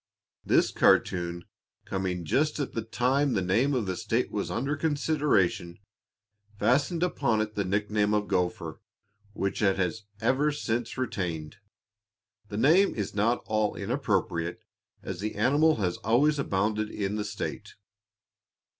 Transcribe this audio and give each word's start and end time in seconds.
This 0.43 0.71
cartoon, 0.71 1.45
coming 1.85 2.25
just 2.25 2.59
at 2.59 2.73
the 2.73 2.81
time 2.81 3.33
the 3.33 3.41
name 3.43 3.75
of 3.75 3.85
the 3.85 3.95
state 3.95 4.31
was 4.31 4.49
under 4.49 4.75
consideration, 4.75 5.77
fastened 6.57 7.03
upon 7.03 7.39
it 7.39 7.53
the 7.53 7.63
nickname 7.63 8.11
of 8.15 8.27
"Gopher," 8.27 8.81
which 9.33 9.61
it 9.61 9.77
has 9.77 10.05
ever 10.19 10.51
since 10.51 10.97
retained. 10.97 11.57
The 12.49 12.57
name 12.57 12.95
is 12.95 13.13
not 13.13 13.41
at 13.41 13.43
all 13.45 13.75
inappropriate, 13.75 14.63
as 15.03 15.19
the 15.19 15.35
animal 15.35 15.75
has 15.75 15.97
always 15.97 16.39
abounded 16.39 16.89
in 16.89 17.15
the 17.15 17.23
state. 17.23 17.75